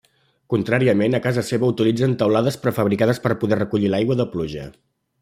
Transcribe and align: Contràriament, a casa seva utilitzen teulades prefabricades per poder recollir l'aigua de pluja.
Contràriament, 0.53 1.17
a 1.17 1.19
casa 1.25 1.43
seva 1.49 1.69
utilitzen 1.75 2.15
teulades 2.21 2.57
prefabricades 2.63 3.21
per 3.27 3.37
poder 3.45 3.61
recollir 3.61 3.93
l'aigua 3.95 4.19
de 4.23 4.27
pluja. 4.37 4.65